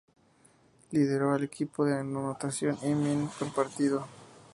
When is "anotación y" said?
1.93-2.95